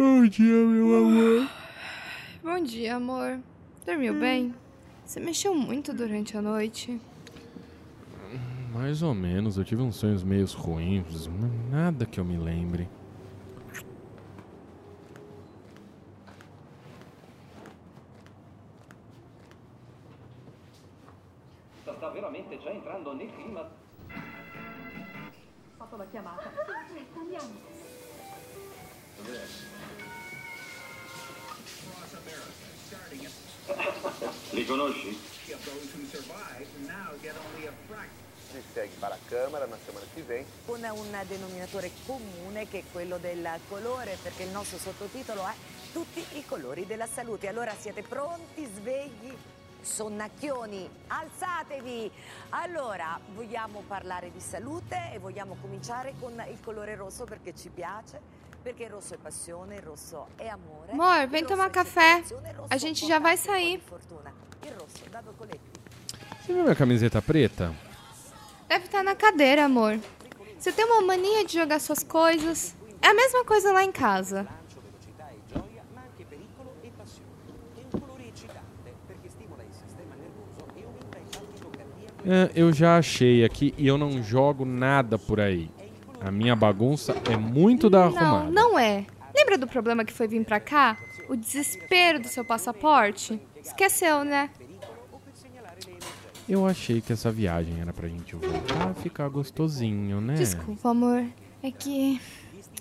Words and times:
Bom 0.00 0.24
dia, 0.24 0.64
meu 0.64 0.96
amor. 0.96 1.50
Bom 2.42 2.64
dia, 2.64 2.96
amor. 2.96 3.38
Dormiu 3.84 4.18
bem? 4.18 4.54
Você 5.04 5.20
mexeu 5.20 5.54
muito 5.54 5.92
durante 5.92 6.38
a 6.38 6.40
noite. 6.40 6.98
Mais 8.72 9.02
ou 9.02 9.12
menos, 9.12 9.58
eu 9.58 9.64
tive 9.64 9.82
uns 9.82 9.96
sonhos 9.96 10.24
meio 10.24 10.46
ruins, 10.56 11.28
nada 11.70 12.06
que 12.06 12.18
eu 12.18 12.24
me 12.24 12.38
lembre. 12.38 12.88
Li 34.52 34.64
conosci? 34.64 35.16
Ci 38.52 38.62
segui 38.72 38.96
para 38.98 39.14
a 39.14 39.18
Câmara 39.28 39.66
na 39.68 39.76
semana 39.86 40.04
que 40.12 40.22
vem. 40.22 40.44
con 40.66 40.82
un 40.82 41.24
denominatore 41.28 41.92
comune 42.04 42.66
che 42.68 42.80
è 42.80 42.82
quello 42.90 43.18
del 43.18 43.48
colore, 43.68 44.18
perché 44.20 44.42
il 44.42 44.50
nostro 44.50 44.76
sottotitolo 44.78 45.46
è 45.46 45.54
Tutti 45.92 46.24
i 46.32 46.44
colori 46.44 46.84
della 46.84 47.06
salute. 47.06 47.46
Allora 47.46 47.72
siete 47.78 48.02
pronti, 48.02 48.64
svegli, 48.74 49.32
sonnacchioni, 49.80 50.88
alzatevi! 51.06 52.10
Allora, 52.50 53.20
vogliamo 53.34 53.84
parlare 53.86 54.32
di 54.32 54.40
salute 54.40 55.10
e 55.12 55.18
vogliamo 55.18 55.56
cominciare 55.60 56.14
con 56.18 56.44
il 56.50 56.58
colore 56.60 56.96
rosso 56.96 57.24
perché 57.24 57.54
ci 57.54 57.68
piace, 57.68 58.20
il 58.64 58.90
rosso 58.90 59.16
passione, 59.18 59.76
il 59.76 59.82
rosso 59.82 60.26
amore. 60.38 60.92
Amor, 60.92 61.28
vem 61.28 61.44
tomar 61.44 61.70
café. 61.70 62.22
A 62.68 62.76
gente 62.76 63.06
já 63.06 63.18
vai 63.18 63.36
sair. 63.36 63.80
Você 66.40 66.52
viu 66.52 66.62
minha 66.62 66.74
camiseta 66.74 67.22
preta? 67.22 67.74
Deve 68.68 68.84
estar 68.84 69.02
na 69.02 69.14
cadeira, 69.14 69.64
amor. 69.64 69.98
Você 70.58 70.72
tem 70.72 70.84
uma 70.84 71.00
mania 71.00 71.44
de 71.44 71.54
jogar 71.54 71.80
suas 71.80 72.04
coisas. 72.04 72.74
É 73.02 73.08
a 73.08 73.14
mesma 73.14 73.44
coisa 73.44 73.72
lá 73.72 73.82
em 73.82 73.92
casa. 73.92 74.46
É, 82.26 82.50
eu 82.54 82.70
já 82.72 82.98
achei 82.98 83.42
aqui 83.44 83.74
e 83.78 83.86
eu 83.86 83.96
não 83.96 84.22
jogo 84.22 84.64
nada 84.66 85.18
por 85.18 85.40
aí. 85.40 85.70
A 86.20 86.30
minha 86.30 86.54
bagunça 86.54 87.14
é 87.30 87.36
muito 87.36 87.88
da 87.88 88.04
arrumada. 88.04 88.44
Não, 88.44 88.50
não 88.50 88.78
é. 88.78 89.06
Lembra 89.34 89.56
do 89.56 89.66
problema 89.66 90.04
que 90.04 90.12
foi 90.12 90.28
vir 90.28 90.44
pra 90.44 90.60
cá? 90.60 90.98
O 91.28 91.36
desespero 91.36 92.20
do 92.20 92.28
seu 92.28 92.44
passaporte? 92.44 93.40
Esqueceu, 93.62 94.24
né? 94.24 94.50
Eu 96.48 96.66
achei 96.66 97.00
que 97.00 97.12
essa 97.12 97.30
viagem 97.30 97.80
era 97.80 97.92
pra 97.92 98.08
gente 98.08 98.34
voltar 98.34 98.90
a 98.90 98.94
ficar 98.94 99.28
gostosinho, 99.28 100.20
né? 100.20 100.34
Desculpa, 100.34 100.90
amor. 100.90 101.24
É 101.62 101.70
que. 101.70 102.20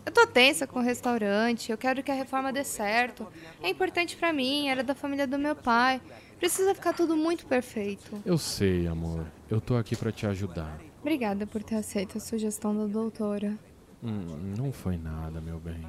Eu 0.05 0.11
tô 0.11 0.25
tensa 0.25 0.65
com 0.65 0.79
o 0.79 0.81
restaurante. 0.81 1.71
Eu 1.71 1.77
quero 1.77 2.01
que 2.01 2.09
a 2.09 2.15
reforma 2.15 2.51
dê 2.51 2.63
certo. 2.63 3.27
É 3.61 3.69
importante 3.69 4.17
pra 4.17 4.33
mim, 4.33 4.69
era 4.69 4.83
da 4.83 4.95
família 4.95 5.27
do 5.27 5.37
meu 5.37 5.55
pai. 5.55 6.01
Precisa 6.39 6.73
ficar 6.73 6.93
tudo 6.93 7.15
muito 7.15 7.45
perfeito. 7.45 8.19
Eu 8.25 8.37
sei, 8.37 8.87
amor. 8.87 9.25
Eu 9.49 9.61
tô 9.61 9.75
aqui 9.75 9.95
pra 9.95 10.11
te 10.11 10.25
ajudar. 10.25 10.79
Obrigada 11.01 11.47
por 11.47 11.63
ter 11.63 11.75
aceito 11.75 12.17
a 12.17 12.21
sugestão 12.21 12.75
da 12.75 12.85
doutora. 12.85 13.57
Hum, 14.03 14.53
não 14.57 14.71
foi 14.71 14.97
nada, 14.97 15.39
meu 15.41 15.59
bem. 15.59 15.85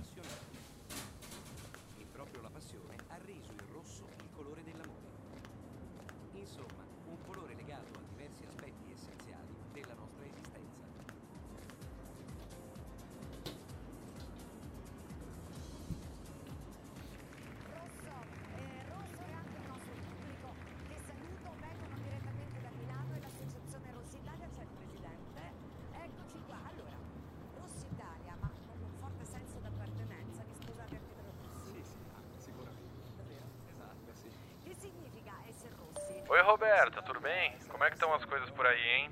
Oi, 36.30 36.40
Roberta, 36.42 37.02
tudo 37.02 37.18
bem? 37.18 37.52
Como 37.68 37.82
é 37.82 37.88
que 37.88 37.96
estão 37.96 38.14
as 38.14 38.24
coisas 38.24 38.48
por 38.50 38.64
aí, 38.64 38.88
hein? 38.98 39.10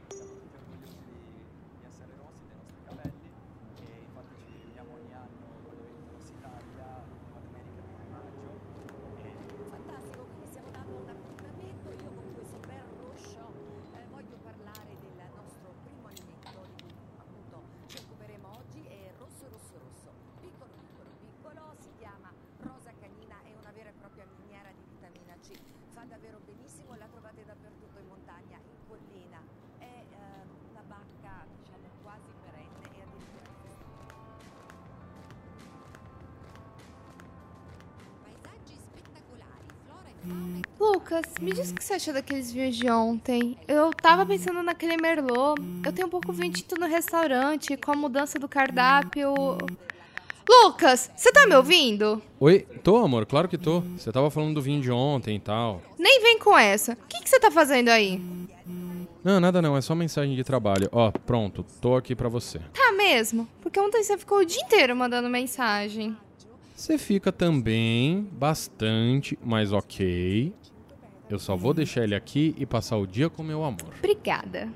Lucas, 41.10 41.32
me 41.40 41.52
diz 41.54 41.70
o 41.70 41.74
que 41.74 41.82
você 41.82 41.94
achou 41.94 42.12
daqueles 42.12 42.52
vinhos 42.52 42.76
de 42.76 42.90
ontem. 42.90 43.56
Eu 43.66 43.90
tava 43.94 44.26
pensando 44.26 44.62
naquele 44.62 44.98
Merlot. 44.98 45.58
Eu 45.82 45.90
tenho 45.90 46.06
um 46.06 46.10
pouco 46.10 46.34
vinho 46.34 46.52
tinto 46.52 46.78
no 46.78 46.86
restaurante, 46.86 47.78
com 47.78 47.92
a 47.92 47.96
mudança 47.96 48.38
do 48.38 48.46
cardápio. 48.46 49.32
Lucas, 50.46 51.10
você 51.16 51.32
tá 51.32 51.46
me 51.46 51.54
ouvindo? 51.54 52.20
Oi, 52.38 52.60
tô, 52.82 52.98
amor, 52.98 53.24
claro 53.24 53.48
que 53.48 53.56
tô. 53.56 53.80
Você 53.96 54.12
tava 54.12 54.30
falando 54.30 54.56
do 54.56 54.60
vinho 54.60 54.82
de 54.82 54.90
ontem 54.90 55.36
e 55.36 55.40
tal. 55.40 55.80
Nem 55.98 56.20
vem 56.20 56.38
com 56.38 56.58
essa. 56.58 56.92
O 56.92 57.06
que, 57.08 57.22
que 57.22 57.30
você 57.30 57.40
tá 57.40 57.50
fazendo 57.50 57.88
aí? 57.88 58.20
Não, 59.24 59.40
nada 59.40 59.62
não, 59.62 59.78
é 59.78 59.80
só 59.80 59.94
mensagem 59.94 60.36
de 60.36 60.44
trabalho. 60.44 60.90
Ó, 60.92 61.10
pronto, 61.10 61.64
tô 61.80 61.96
aqui 61.96 62.14
pra 62.14 62.28
você. 62.28 62.58
Tá 62.74 62.92
mesmo? 62.92 63.48
Porque 63.62 63.80
ontem 63.80 64.02
você 64.02 64.18
ficou 64.18 64.40
o 64.40 64.44
dia 64.44 64.60
inteiro 64.60 64.94
mandando 64.94 65.30
mensagem. 65.30 66.14
Você 66.76 66.98
fica 66.98 67.32
também 67.32 68.28
bastante, 68.30 69.38
mas 69.42 69.72
ok. 69.72 70.52
Eu 71.30 71.38
só 71.38 71.56
vou 71.56 71.74
deixar 71.74 72.04
ele 72.04 72.14
aqui 72.14 72.54
e 72.58 72.64
passar 72.64 72.96
o 72.96 73.06
dia 73.06 73.28
com 73.28 73.42
meu 73.42 73.62
amor. 73.62 73.94
Obrigada. 73.98 74.68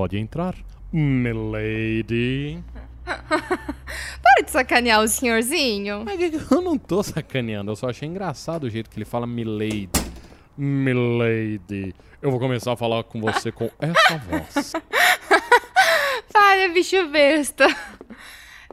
Pode 0.00 0.16
entrar, 0.16 0.56
milady. 0.90 2.64
Para 3.04 4.42
de 4.42 4.50
sacanear 4.50 5.02
o 5.02 5.06
senhorzinho. 5.06 6.04
Mas 6.06 6.50
eu 6.50 6.62
não 6.62 6.78
tô 6.78 7.02
sacaneando, 7.02 7.70
eu 7.70 7.76
só 7.76 7.90
achei 7.90 8.08
engraçado 8.08 8.64
o 8.64 8.70
jeito 8.70 8.88
que 8.88 8.96
ele 8.96 9.04
fala 9.04 9.26
milady. 9.26 9.90
Milady. 10.56 11.94
Eu 12.22 12.30
vou 12.30 12.40
começar 12.40 12.72
a 12.72 12.76
falar 12.76 13.04
com 13.04 13.20
você 13.20 13.52
com 13.52 13.70
essa 13.78 14.16
voz. 14.16 14.72
Para, 16.32 16.68
bicho 16.72 17.06
besta. 17.08 17.66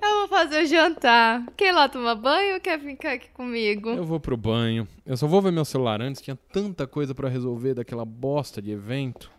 Eu 0.01 0.19
vou 0.19 0.27
fazer 0.29 0.63
o 0.63 0.65
jantar. 0.65 1.43
Quer 1.57 1.71
ir 1.71 1.71
lá 1.73 1.89
tomar 1.89 2.15
banho 2.15 2.53
ou 2.53 2.61
quer 2.61 2.79
ficar 2.79 3.11
aqui 3.15 3.27
comigo? 3.31 3.89
Eu 3.89 4.05
vou 4.05 4.21
pro 4.21 4.37
banho. 4.37 4.87
Eu 5.05 5.17
só 5.17 5.27
vou 5.27 5.41
ver 5.41 5.51
meu 5.51 5.65
celular 5.65 6.01
antes, 6.01 6.21
tinha 6.21 6.39
tanta 6.53 6.87
coisa 6.87 7.13
pra 7.13 7.27
resolver 7.27 7.73
daquela 7.73 8.05
bosta 8.05 8.61
de 8.61 8.71
evento. 8.71 9.35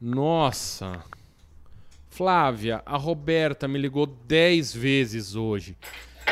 Nossa. 0.00 1.02
Flávia, 2.10 2.82
a 2.86 2.96
Roberta 2.96 3.68
me 3.68 3.78
ligou 3.78 4.06
10 4.06 4.74
vezes 4.74 5.34
hoje. 5.34 5.76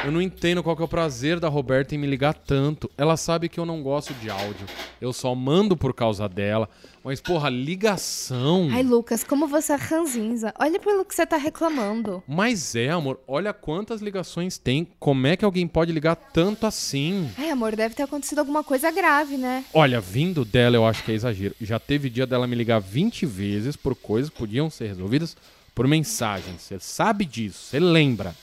Eu 0.04 0.12
não 0.12 0.20
entendo 0.20 0.62
qual 0.62 0.76
que 0.76 0.82
é 0.82 0.84
o 0.84 0.88
prazer 0.88 1.40
da 1.40 1.48
Roberta 1.48 1.94
em 1.94 1.98
me 1.98 2.06
ligar 2.06 2.34
tanto. 2.34 2.90
Ela 2.98 3.16
sabe 3.16 3.48
que 3.48 3.58
eu 3.58 3.64
não 3.64 3.82
gosto 3.82 4.12
de 4.12 4.28
áudio. 4.28 4.66
Eu 5.00 5.14
só 5.14 5.34
mando 5.34 5.74
por 5.78 5.94
causa 5.94 6.28
dela. 6.28 6.68
Mas, 7.02 7.22
porra, 7.22 7.48
ligação. 7.48 8.68
Ai, 8.70 8.82
Lucas, 8.82 9.24
como 9.24 9.46
você 9.46 9.72
é 9.72 9.76
ranzinza. 9.76 10.52
Olha 10.60 10.78
pelo 10.78 11.06
que 11.06 11.14
você 11.14 11.24
tá 11.24 11.38
reclamando. 11.38 12.22
Mas 12.28 12.74
é, 12.74 12.90
amor, 12.90 13.18
olha 13.26 13.54
quantas 13.54 14.02
ligações 14.02 14.58
tem. 14.58 14.86
Como 14.98 15.26
é 15.26 15.38
que 15.38 15.44
alguém 15.44 15.66
pode 15.66 15.90
ligar 15.90 16.16
tanto 16.16 16.66
assim? 16.66 17.30
Ai, 17.38 17.48
amor, 17.48 17.74
deve 17.74 17.94
ter 17.94 18.02
acontecido 18.02 18.40
alguma 18.40 18.62
coisa 18.62 18.90
grave, 18.90 19.38
né? 19.38 19.64
Olha, 19.72 20.02
vindo 20.02 20.44
dela 20.44 20.76
eu 20.76 20.86
acho 20.86 21.02
que 21.02 21.12
é 21.12 21.14
exagero. 21.14 21.54
Já 21.62 21.78
teve 21.78 22.10
dia 22.10 22.26
dela 22.26 22.46
me 22.46 22.54
ligar 22.54 22.78
20 22.78 23.24
vezes 23.24 23.74
por 23.74 23.94
coisas 23.94 24.28
que 24.28 24.36
podiam 24.36 24.68
ser 24.68 24.88
resolvidas 24.88 25.34
por 25.74 25.88
mensagem. 25.88 26.56
Você 26.58 26.78
sabe 26.78 27.24
disso, 27.24 27.70
você 27.70 27.80
lembra. 27.80 28.34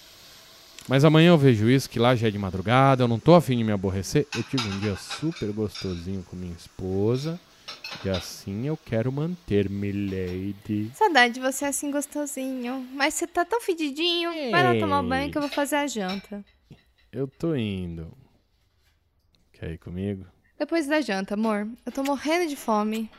Mas 0.91 1.05
amanhã 1.05 1.29
eu 1.29 1.37
vejo 1.37 1.69
isso, 1.69 1.89
que 1.89 1.97
lá 1.97 2.13
já 2.17 2.27
é 2.27 2.31
de 2.31 2.37
madrugada, 2.37 3.01
eu 3.01 3.07
não 3.07 3.17
tô 3.17 3.33
afim 3.33 3.55
de 3.55 3.63
me 3.63 3.71
aborrecer. 3.71 4.27
Eu 4.35 4.43
tive 4.43 4.67
um 4.67 4.79
dia 4.81 4.93
super 4.97 5.49
gostosinho 5.53 6.21
com 6.29 6.35
minha 6.35 6.53
esposa. 6.53 7.39
E 8.03 8.09
assim 8.09 8.67
eu 8.67 8.75
quero 8.75 9.09
manter, 9.09 9.69
milady. 9.69 10.91
Saudade 10.93 11.35
de 11.35 11.39
você 11.39 11.63
assim 11.63 11.91
gostosinho. 11.91 12.85
Mas 12.93 13.13
você 13.13 13.25
tá 13.25 13.45
tão 13.45 13.61
fedidinho. 13.61 14.31
Vai 14.51 14.63
lá 14.65 14.77
tomar 14.81 15.01
banho 15.01 15.31
que 15.31 15.37
eu 15.37 15.41
vou 15.41 15.49
fazer 15.49 15.77
a 15.77 15.87
janta. 15.87 16.43
Eu 17.09 17.25
tô 17.25 17.55
indo. 17.55 18.11
Quer 19.53 19.71
ir 19.71 19.77
comigo? 19.77 20.25
Depois 20.59 20.87
da 20.87 20.99
janta, 20.99 21.35
amor. 21.35 21.69
Eu 21.85 21.91
tô 21.93 22.03
morrendo 22.03 22.49
de 22.49 22.57
fome. 22.57 23.09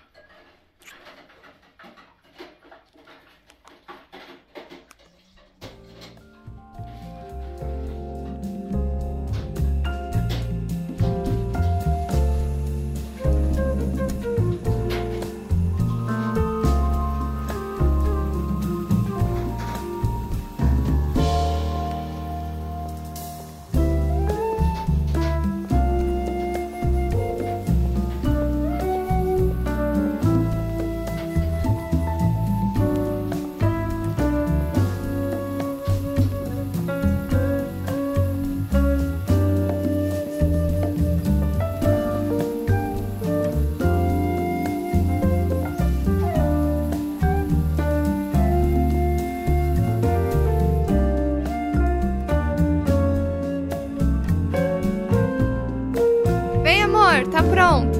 Amor, 57.12 57.28
tá 57.28 57.42
pronto. 57.42 57.98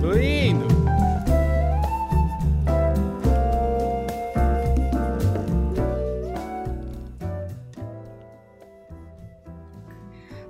Tô 0.00 0.18
indo. 0.18 0.74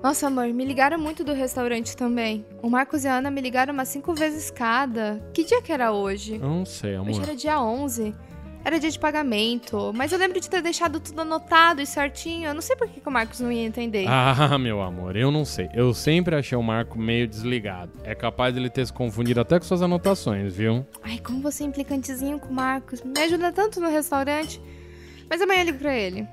Nossa, 0.02 0.26
amor, 0.26 0.46
me 0.48 0.64
ligaram 0.66 0.98
muito 0.98 1.24
do 1.24 1.32
restaurante 1.32 1.96
também. 1.96 2.44
O 2.62 2.68
Marcos 2.68 3.04
e 3.04 3.08
a 3.08 3.16
Ana 3.16 3.30
me 3.30 3.40
ligaram 3.40 3.72
umas 3.72 3.88
cinco 3.88 4.12
vezes 4.12 4.50
cada. 4.50 5.18
Que 5.32 5.44
dia 5.44 5.62
que 5.62 5.72
era 5.72 5.92
hoje? 5.92 6.34
Eu 6.34 6.40
não 6.40 6.66
sei, 6.66 6.96
amor. 6.96 7.08
Hoje 7.08 7.22
era 7.22 7.34
dia 7.34 7.58
11. 7.58 8.14
Era 8.64 8.80
dia 8.80 8.90
de 8.90 8.98
pagamento. 8.98 9.92
Mas 9.94 10.10
eu 10.10 10.18
lembro 10.18 10.40
de 10.40 10.48
ter 10.48 10.62
deixado 10.62 10.98
tudo 10.98 11.20
anotado 11.20 11.82
e 11.82 11.86
certinho. 11.86 12.48
Eu 12.48 12.54
não 12.54 12.62
sei 12.62 12.74
por 12.76 12.88
que, 12.88 13.00
que 13.00 13.08
o 13.08 13.12
Marcos 13.12 13.40
não 13.40 13.52
ia 13.52 13.62
entender. 13.62 14.06
Ah, 14.08 14.56
meu 14.58 14.80
amor, 14.80 15.16
eu 15.16 15.30
não 15.30 15.44
sei. 15.44 15.68
Eu 15.74 15.92
sempre 15.92 16.34
achei 16.34 16.56
o 16.56 16.62
Marco 16.62 16.98
meio 16.98 17.28
desligado. 17.28 17.92
É 18.02 18.14
capaz 18.14 18.54
dele 18.54 18.70
ter 18.70 18.86
se 18.86 18.92
confundido 18.92 19.40
até 19.40 19.58
com 19.58 19.66
suas 19.66 19.82
anotações, 19.82 20.54
viu? 20.54 20.86
Ai, 21.02 21.18
como 21.18 21.40
você 21.40 21.62
é 21.62 21.66
implicantezinho 21.66 22.38
com 22.38 22.48
o 22.48 22.54
Marcos. 22.54 23.02
Me 23.02 23.20
ajuda 23.20 23.52
tanto 23.52 23.80
no 23.80 23.90
restaurante. 23.90 24.60
Mas 25.28 25.42
amanhã 25.42 25.60
eu 25.60 25.66
ligo 25.66 25.78
pra 25.78 25.94
ele. 25.94 26.26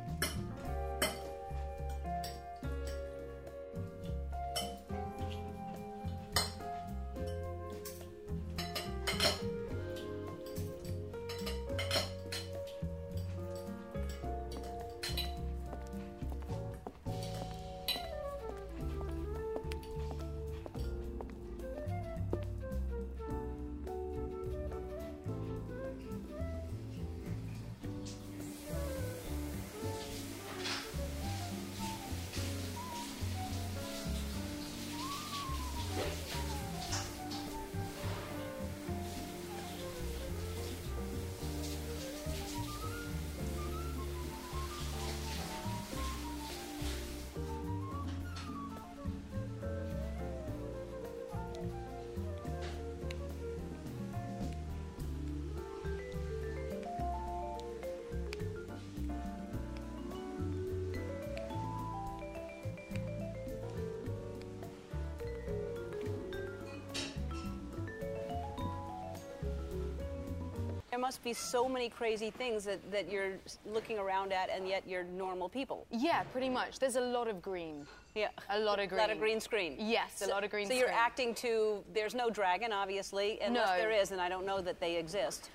Must 71.02 71.24
be 71.24 71.34
so 71.34 71.68
many 71.68 71.90
crazy 71.90 72.30
things 72.30 72.64
that, 72.64 72.80
that 72.92 73.12
you're 73.12 73.34
looking 73.66 73.98
around 73.98 74.32
at, 74.32 74.50
and 74.50 74.68
yet 74.68 74.84
you're 74.88 75.04
normal 75.04 75.50
people. 75.50 75.86
Yeah, 75.90 76.22
pretty 76.32 76.50
much. 76.50 76.80
There's 76.80 76.96
a 76.96 77.02
lot 77.02 77.28
of 77.28 77.42
green. 77.42 77.88
Yeah. 78.16 78.30
A 78.50 78.60
lot 78.60 78.80
of 78.80 78.90
green. 78.90 79.00
A 79.00 79.04
lot 79.04 79.12
of 79.12 79.20
green. 79.20 79.40
screen. 79.40 79.76
Yes, 79.80 80.22
a 80.22 80.28
lot 80.28 80.44
of 80.44 80.50
green 80.50 80.66
screen. 80.66 80.80
So 80.80 80.86
you're 80.86 80.94
acting 80.94 81.34
to. 81.36 81.84
There's 81.94 82.14
no 82.14 82.30
dragon, 82.30 82.72
obviously, 82.74 83.40
unless 83.42 83.70
No. 83.70 83.78
there 83.78 83.92
is, 83.92 84.12
and 84.12 84.20
I 84.20 84.28
don't 84.30 84.46
know 84.46 84.62
that 84.62 84.80
they 84.80 84.98
exist. 84.98 85.50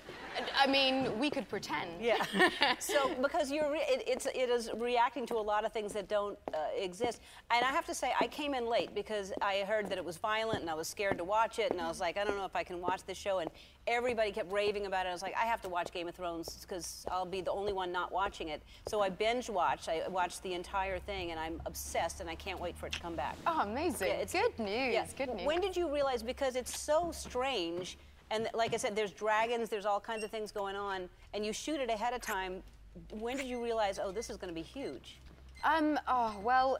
I 0.59 0.67
mean, 0.67 1.17
we 1.19 1.29
could 1.29 1.49
pretend. 1.49 1.89
Yeah. 1.99 2.23
so 2.79 3.13
because 3.21 3.51
you're, 3.51 3.71
re- 3.71 3.85
it, 3.87 4.03
it's 4.07 4.27
it 4.27 4.49
is 4.49 4.69
reacting 4.77 5.25
to 5.27 5.35
a 5.35 5.41
lot 5.41 5.65
of 5.65 5.73
things 5.73 5.93
that 5.93 6.07
don't 6.07 6.37
uh, 6.53 6.57
exist. 6.77 7.21
And 7.51 7.63
I 7.65 7.69
have 7.69 7.85
to 7.85 7.93
say, 7.93 8.11
I 8.19 8.27
came 8.27 8.53
in 8.53 8.67
late 8.67 8.93
because 8.93 9.33
I 9.41 9.63
heard 9.67 9.89
that 9.89 9.97
it 9.97 10.05
was 10.05 10.17
violent, 10.17 10.61
and 10.61 10.69
I 10.69 10.73
was 10.75 10.87
scared 10.87 11.17
to 11.17 11.23
watch 11.23 11.59
it, 11.59 11.71
and 11.71 11.81
I 11.81 11.87
was 11.87 11.99
like, 11.99 12.17
I 12.17 12.23
don't 12.23 12.37
know 12.37 12.45
if 12.45 12.55
I 12.55 12.63
can 12.63 12.81
watch 12.81 13.03
this 13.03 13.17
show. 13.17 13.39
And 13.39 13.49
everybody 13.87 14.31
kept 14.31 14.51
raving 14.51 14.85
about 14.85 15.05
it. 15.05 15.09
I 15.09 15.13
was 15.13 15.21
like, 15.21 15.35
I 15.35 15.45
have 15.45 15.61
to 15.61 15.69
watch 15.69 15.91
Game 15.91 16.07
of 16.07 16.15
Thrones 16.15 16.57
because 16.61 17.05
I'll 17.09 17.25
be 17.25 17.41
the 17.41 17.51
only 17.51 17.73
one 17.73 17.91
not 17.91 18.11
watching 18.11 18.49
it. 18.49 18.61
So 18.87 19.01
I 19.01 19.09
binge 19.09 19.49
watched. 19.49 19.89
I 19.89 20.03
watched 20.09 20.43
the 20.43 20.53
entire 20.53 20.99
thing, 20.99 21.31
and 21.31 21.39
I'm 21.39 21.61
obsessed, 21.65 22.19
and 22.21 22.29
I 22.29 22.35
can't 22.35 22.46
wait 22.55 22.77
for 22.77 22.87
it 22.87 22.93
to 22.93 22.99
come 22.99 23.15
back. 23.15 23.35
Oh, 23.45 23.61
amazing. 23.61 24.07
Yeah, 24.09 24.13
it's 24.15 24.33
good 24.33 24.57
news. 24.59 24.93
Yeah. 24.93 25.05
Good 25.17 25.35
news. 25.35 25.45
When 25.45 25.61
did 25.61 25.75
you 25.75 25.93
realize? 25.93 26.23
Because 26.23 26.55
it's 26.55 26.77
so 26.77 27.11
strange, 27.11 27.97
and 28.31 28.49
like 28.53 28.73
I 28.73 28.77
said, 28.77 28.95
there's 28.95 29.11
dragons, 29.11 29.69
there's 29.69 29.85
all 29.85 29.99
kinds 29.99 30.23
of 30.23 30.31
things 30.31 30.51
going 30.51 30.75
on, 30.75 31.09
and 31.33 31.45
you 31.45 31.53
shoot 31.53 31.79
it 31.79 31.89
ahead 31.89 32.13
of 32.13 32.21
time. 32.21 32.63
When 33.11 33.37
did 33.37 33.45
you 33.45 33.63
realize? 33.63 33.99
Oh, 34.01 34.11
this 34.11 34.29
is 34.29 34.37
going 34.37 34.49
to 34.49 34.55
be 34.55 34.63
huge. 34.63 35.17
Um. 35.63 35.99
Oh 36.07 36.35
well, 36.43 36.79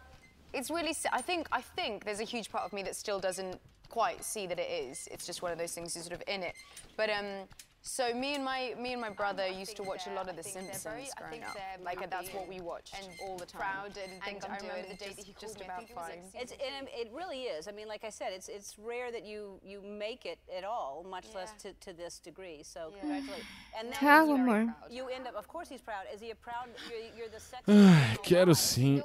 it's 0.54 0.70
really. 0.70 0.96
I 1.12 1.22
think. 1.22 1.48
I 1.52 1.62
think 1.62 2.06
there's 2.06 2.20
a 2.20 2.26
huge 2.26 2.52
part 2.52 2.64
of 2.64 2.74
me 2.74 2.84
that 2.84 2.96
still 2.96 3.20
doesn't 3.20 3.60
quite 3.90 4.24
see 4.24 4.48
that 4.48 4.60
it 4.60 4.70
is. 4.70 5.08
It's 5.12 5.26
just 5.26 5.42
one 5.42 5.52
of 5.52 5.58
those 5.58 5.74
things 5.74 5.96
you're 5.96 6.04
sort 6.04 6.16
of 6.16 6.24
in 6.28 6.44
it. 6.44 6.54
But 6.96 7.10
um. 7.10 7.48
So 7.88 8.14
me 8.14 8.36
and 8.36 8.44
my 8.44 8.76
me 8.78 8.92
and 8.92 9.02
my 9.02 9.10
brother 9.10 9.48
used 9.48 9.78
to 9.78 9.84
watch 9.84 10.08
a 10.08 10.14
lot 10.14 10.30
of 10.30 10.36
The 10.36 10.44
Simpsons 10.44 11.14
growing 11.18 11.44
up. 11.44 11.58
Like 11.84 12.00
that's 12.10 12.34
what 12.34 12.48
we 12.48 12.60
watched 12.60 12.94
and 13.00 13.08
all 13.24 13.38
the 13.38 13.46
time. 13.46 13.62
Proud 13.62 13.98
and 14.04 14.22
think 14.24 14.44
I 14.44 14.58
remember 14.58 14.90
the 14.90 14.96
day 14.96 15.14
that 15.16 15.26
he 15.26 15.34
just 15.40 15.62
about 15.62 15.88
fine. 15.90 16.20
It's, 16.34 16.52
and 16.52 16.88
it 16.92 17.10
really 17.16 17.44
is. 17.44 17.68
I 17.68 17.72
mean, 17.72 17.88
like 17.88 18.04
I 18.04 18.10
said, 18.10 18.34
it's 18.34 18.50
it's 18.50 18.78
rare 18.78 19.10
that 19.12 19.26
you 19.26 19.60
you 19.64 19.82
make 19.82 20.26
it 20.26 20.40
at 20.56 20.66
all, 20.66 21.06
much 21.10 21.28
less 21.34 21.54
to, 21.64 21.72
to 21.86 21.94
this 21.94 22.20
degree. 22.20 22.62
So 22.62 22.92
congratulations. 23.00 23.46
And 23.80 23.88
then 23.88 24.00
Tell 24.00 24.28
you, 24.28 24.34
amor. 24.36 24.76
you 24.90 25.08
end 25.08 25.26
up. 25.28 25.36
Of 25.36 25.48
course, 25.48 25.70
he's 25.70 25.82
proud. 25.82 26.04
Is 26.14 26.20
he 26.20 26.32
a 26.32 26.36
proud? 26.36 26.68
You're, 26.90 27.08
you're 27.18 27.30
the 27.30 27.40
sexy. 27.40 27.72
man 27.72 28.18
Quero 28.24 28.52
alive. 28.52 28.58
sim. 28.58 29.02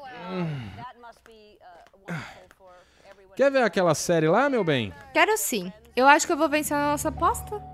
That 0.76 0.96
must 1.00 1.22
be 1.24 1.58
uh, 1.62 1.68
wonderful 2.08 2.48
for 2.58 2.74
everyone. 3.08 3.36
Quer 3.36 3.50
ver 3.52 3.62
aquela 3.62 3.94
série 3.94 4.28
lá, 4.28 4.50
meu 4.50 4.64
bem? 4.64 4.92
Quero 5.14 5.36
sim. 5.36 5.72
Eu 5.94 6.06
acho 6.08 6.26
que 6.26 6.32
eu 6.32 6.36
vou 6.36 6.48
vencer 6.48 6.76
na 6.76 6.90
nossa 6.90 7.10
aposta. 7.10 7.71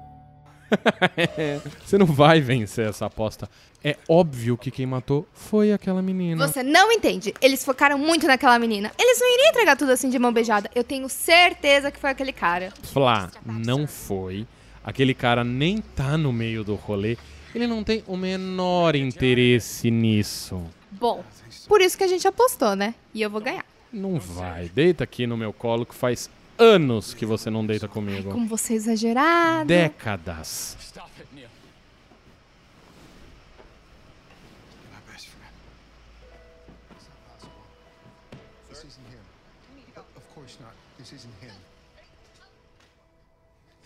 Você 1.84 1.98
não 1.98 2.06
vai 2.06 2.40
vencer 2.40 2.88
essa 2.88 3.06
aposta. 3.06 3.48
É 3.82 3.96
óbvio 4.08 4.56
que 4.56 4.70
quem 4.70 4.86
matou 4.86 5.26
foi 5.32 5.72
aquela 5.72 6.02
menina. 6.02 6.46
Você 6.46 6.62
não 6.62 6.90
entende. 6.90 7.32
Eles 7.40 7.64
focaram 7.64 7.96
muito 7.96 8.26
naquela 8.26 8.58
menina. 8.58 8.90
Eles 8.98 9.20
não 9.20 9.34
iriam 9.34 9.50
entregar 9.50 9.76
tudo 9.76 9.92
assim 9.92 10.10
de 10.10 10.18
mão 10.18 10.32
beijada. 10.32 10.70
Eu 10.74 10.82
tenho 10.82 11.08
certeza 11.08 11.90
que 11.90 11.98
foi 11.98 12.10
aquele 12.10 12.32
cara. 12.32 12.72
Flá, 12.82 13.30
não 13.44 13.86
foi. 13.86 14.46
Aquele 14.82 15.14
cara 15.14 15.44
nem 15.44 15.78
tá 15.78 16.16
no 16.16 16.32
meio 16.32 16.64
do 16.64 16.74
rolê. 16.74 17.16
Ele 17.54 17.66
não 17.66 17.84
tem 17.84 18.02
o 18.06 18.16
menor 18.16 18.96
interesse 18.96 19.90
nisso. 19.90 20.62
Bom, 20.90 21.22
por 21.66 21.80
isso 21.80 21.96
que 21.96 22.04
a 22.04 22.08
gente 22.08 22.26
apostou, 22.26 22.74
né? 22.74 22.94
E 23.14 23.22
eu 23.22 23.30
vou 23.30 23.40
ganhar. 23.40 23.64
Não 23.92 24.18
vai. 24.18 24.68
Deita 24.68 25.04
aqui 25.04 25.26
no 25.26 25.36
meu 25.36 25.52
colo 25.52 25.86
que 25.86 25.94
faz 25.94 26.28
anos 26.58 27.14
que 27.14 27.24
você 27.24 27.50
não 27.50 27.64
deita 27.66 27.88
comigo. 27.88 28.30
Como 28.30 28.46
você 28.46 28.74
é 28.74 28.76
exagerado. 28.76 29.68
Décadas. 29.68 30.76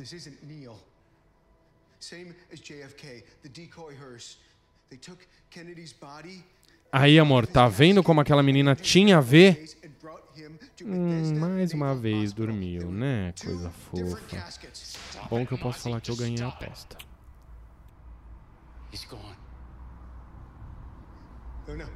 This 0.02 0.12
isn't 0.14 0.42
Neil. 0.42 0.76
Same 2.00 2.34
as 2.52 2.58
JFK, 2.58 3.22
the 3.44 3.48
decoy 3.48 3.94
hearse. 3.94 4.36
They 4.90 4.96
took 4.96 5.24
Kennedy's 5.48 5.92
body 5.92 6.42
Aí, 6.94 7.18
amor, 7.18 7.46
tá 7.46 7.66
vendo 7.68 8.02
como 8.02 8.20
aquela 8.20 8.42
menina 8.42 8.76
tinha 8.76 9.16
a 9.16 9.20
ver? 9.22 9.64
Hum, 10.84 11.38
mais 11.38 11.72
uma 11.72 11.94
vez 11.94 12.34
dormiu, 12.34 12.90
né? 12.90 13.32
Coisa 13.42 13.70
fofa. 13.70 14.44
Bom 15.30 15.46
que 15.46 15.52
eu 15.52 15.58
posso 15.58 15.80
falar 15.80 16.02
que 16.02 16.10
eu 16.10 16.16
ganhei 16.16 16.42
a 16.42 16.48
aposta. 16.48 16.98
He's 18.92 19.06
gone. 19.06 19.38
No, 21.66 21.76
no. 21.78 21.88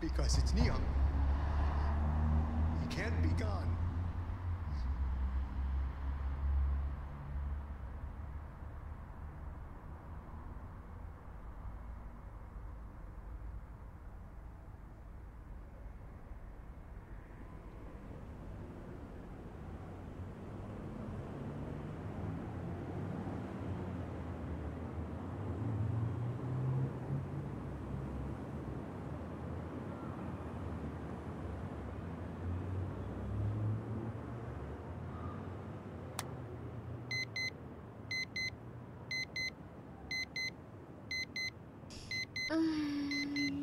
Because 0.00 0.40
it's 0.40 0.52
Neil. 0.54 0.74
He 2.82 2.88
can't 2.88 3.14
be 3.22 3.28
gone. 3.40 3.76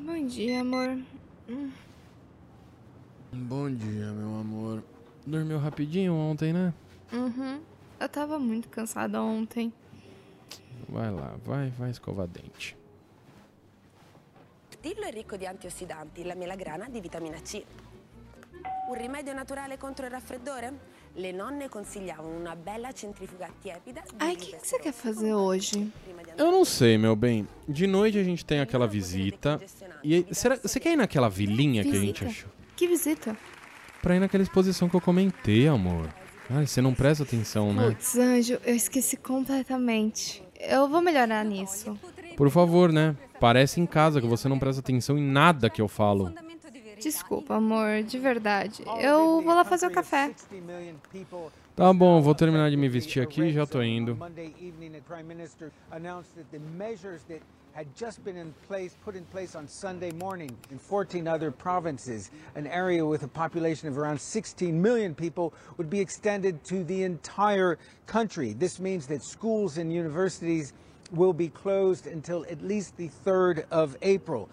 Bom 0.06 0.23
dia, 0.34 0.62
amor. 0.62 0.98
Bom 3.32 3.70
dia, 3.70 4.12
meu 4.12 4.40
amor. 4.40 4.84
Dormiu 5.26 5.60
rapidinho 5.60 6.14
ontem, 6.14 6.52
né? 6.52 6.74
Uhum. 7.12 7.62
Eu 8.00 8.10
tava 8.10 8.40
muito 8.40 8.68
cansada 8.68 9.22
ontem. 9.22 9.72
Vai 10.90 11.12
lá, 11.12 11.36
vai, 11.46 11.70
vai 11.72 11.90
escovar 11.92 12.28
dente. 12.28 12.76
mirtillo 14.84 15.06
è 15.06 15.12
ricco 15.12 15.38
di 15.38 15.46
antiossidanti, 15.46 16.26
la 16.26 16.36
melagrana 16.36 16.90
di 16.90 17.00
vitamina 17.00 17.40
C. 17.40 17.64
Un 18.90 18.96
rimedio 18.96 19.34
naturale 19.34 19.78
contro 19.78 20.06
il 20.06 20.12
raffreddore? 20.12 20.93
Le 21.16 21.32
nonne 21.32 21.70
consigliavano 21.70 22.36
una 22.36 22.56
bella 22.56 22.92
centrifuga 22.92 23.48
tiepida 23.62 24.02
Ai, 24.18 24.34
o 24.34 24.38
que, 24.38 24.56
que 24.58 24.66
você 24.68 24.80
quer 24.80 24.94
fazer 24.94 25.34
hoje? 25.34 25.92
Eu 26.36 26.52
não 26.52 26.66
sei, 26.66 26.98
meu 26.98 27.16
bem. 27.16 27.48
De 27.68 27.86
noite 27.86 28.18
a 28.18 28.24
gente 28.24 28.44
tem 28.44 28.60
aquela 28.60 28.88
visita. 28.88 29.62
E 30.04 30.26
será, 30.32 30.56
você 30.56 30.80
quer 30.80 30.94
ir 30.94 30.96
naquela 30.96 31.30
vilinha 31.30 31.84
que 31.84 31.92
a 31.92 32.00
gente 32.00 32.24
Visita? 32.24 32.26
achou? 32.26 32.50
Que 32.76 32.88
visita? 32.88 33.38
Pra 34.02 34.16
ir 34.16 34.20
naquela 34.20 34.42
exposição 34.42 34.90
que 34.90 34.96
eu 34.96 35.02
comentei, 35.02 35.68
amor. 35.68 36.10
Ai, 36.50 36.66
você 36.66 36.82
não 36.82 36.94
presta 36.96 37.24
atenção, 37.24 37.72
né? 37.74 37.90
Putz, 37.90 38.16
Anjo, 38.18 38.60
eu 38.66 38.76
esqueci 38.76 39.16
completamente. 39.16 40.44
Eu 40.60 40.90
vou 40.90 41.02
melhorar 41.02 41.46
nisso. 41.46 41.98
Por 42.36 42.50
favor, 42.50 42.92
né? 42.92 43.16
Parece 43.40 43.80
em 43.80 43.86
casa 43.86 44.20
que 44.20 44.28
você 44.28 44.50
não 44.50 44.58
presta 44.58 44.80
atenção 44.80 45.18
em 45.18 45.22
nada 45.24 45.70
que 45.70 45.82
eu 45.82 45.88
falo. 45.88 46.34
Desculpa, 47.04 47.56
amor, 47.56 48.02
de 48.04 48.18
verdade. 48.18 48.82
Eu 49.02 49.42
vou 49.42 49.54
lá 49.54 49.66
fazer 49.66 49.88
o 49.88 49.92
café. 49.92 50.34
Tá 51.76 51.92
bom, 51.92 52.22
vou 52.22 52.34
terminar 52.34 52.70
de 52.70 52.78
me 52.78 52.88
vestir 52.88 53.22
aqui 53.22 53.42
e 53.42 53.52
já 53.52 53.66
tô 53.66 53.82
indo. 53.82 54.16
Monday 54.16 54.56
evening, 54.62 55.02
Prime 55.06 55.24
Minister 55.28 55.70
announced 55.92 56.34
that 56.36 56.46
the 56.52 56.60
measures 56.78 57.22
that 57.28 57.42
had 57.74 57.88
just 57.94 58.24
been 58.24 58.38
in 58.38 58.54
place, 58.68 58.96
put 59.04 59.16
in 59.16 59.26
place 59.26 59.54
on 59.54 59.68
Sunday 59.68 60.12
morning 60.14 60.52
in 60.72 60.78
14 60.78 61.28
other 61.28 61.52
provinces, 61.52 62.32
an 62.56 62.68
area 62.68 63.04
with 63.06 63.24
a 63.24 63.28
population 63.28 63.90
of 63.90 63.98
around 63.98 64.22
16 64.22 64.80
million 64.82 65.14
people, 65.14 65.54
would 65.78 65.90
be 65.90 66.00
extended 66.00 66.64
to 66.64 66.86
the 66.86 67.04
entire 67.04 67.78
country. 68.06 68.54
This 68.54 68.80
means 68.80 69.08
that 69.08 69.24
schools 69.24 69.78
and 69.78 69.92
universities 69.92 70.74
will 71.12 71.34
be 71.34 71.50
closed 71.50 72.08
until 72.08 72.46
at 72.50 72.62
least 72.62 72.96
the 72.98 73.10
3rd 73.26 73.66
of 73.72 73.98
April. 74.02 74.50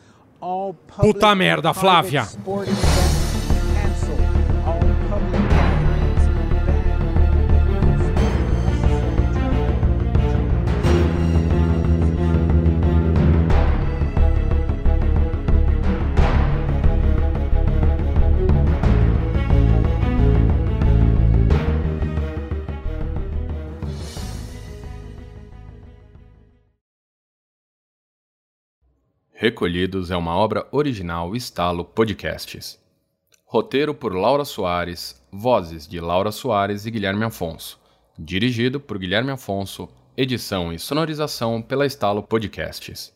Puta 0.96 1.34
merda, 1.34 1.74
Flávia. 1.74 2.26
Recolhidos 29.42 30.10
é 30.10 30.16
uma 30.18 30.36
obra 30.36 30.68
original 30.70 31.34
Estalo 31.34 31.82
Podcasts. 31.82 32.78
Roteiro 33.46 33.94
por 33.94 34.14
Laura 34.14 34.44
Soares, 34.44 35.18
vozes 35.32 35.88
de 35.88 35.98
Laura 35.98 36.30
Soares 36.30 36.84
e 36.84 36.90
Guilherme 36.90 37.24
Afonso. 37.24 37.80
Dirigido 38.18 38.78
por 38.78 38.98
Guilherme 38.98 39.30
Afonso, 39.30 39.88
edição 40.14 40.70
e 40.74 40.78
sonorização 40.78 41.62
pela 41.62 41.86
Estalo 41.86 42.22
Podcasts. 42.22 43.14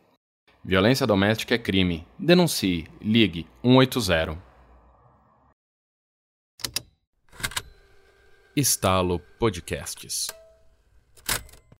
Violência 0.64 1.06
doméstica 1.06 1.56
é 1.56 1.58
crime. 1.58 2.06
Denuncie. 2.18 2.88
Ligue 3.02 3.46
180. 3.62 4.38
Estalo 8.56 9.18
Podcasts. 9.38 10.28